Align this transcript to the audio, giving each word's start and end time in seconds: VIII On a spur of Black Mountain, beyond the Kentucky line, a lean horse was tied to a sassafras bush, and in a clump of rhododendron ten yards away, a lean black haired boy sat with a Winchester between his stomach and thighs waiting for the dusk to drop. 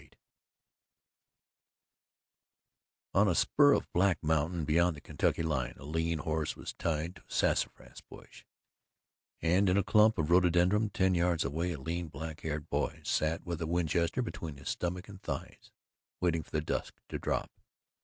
VIII 0.01 0.09
On 3.13 3.27
a 3.27 3.35
spur 3.35 3.73
of 3.73 3.87
Black 3.93 4.17
Mountain, 4.23 4.65
beyond 4.65 4.95
the 4.95 4.99
Kentucky 4.99 5.43
line, 5.43 5.75
a 5.77 5.83
lean 5.83 6.17
horse 6.17 6.55
was 6.55 6.73
tied 6.73 7.13
to 7.17 7.21
a 7.21 7.31
sassafras 7.31 8.01
bush, 8.09 8.43
and 9.43 9.69
in 9.69 9.77
a 9.77 9.83
clump 9.83 10.17
of 10.17 10.31
rhododendron 10.31 10.89
ten 10.89 11.13
yards 11.13 11.43
away, 11.43 11.73
a 11.73 11.79
lean 11.79 12.07
black 12.07 12.41
haired 12.41 12.67
boy 12.67 13.01
sat 13.03 13.45
with 13.45 13.61
a 13.61 13.67
Winchester 13.67 14.23
between 14.23 14.57
his 14.57 14.69
stomach 14.69 15.07
and 15.07 15.21
thighs 15.21 15.69
waiting 16.19 16.41
for 16.41 16.49
the 16.49 16.61
dusk 16.61 16.95
to 17.07 17.19
drop. 17.19 17.51